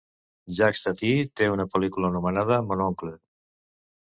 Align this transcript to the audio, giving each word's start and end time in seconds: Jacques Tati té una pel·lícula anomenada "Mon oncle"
Jacques 0.59 0.79
Tati 0.85 1.11
té 1.41 1.49
una 1.57 1.67
pel·lícula 1.75 2.11
anomenada 2.15 2.59
"Mon 2.71 2.83
oncle" 2.89 3.15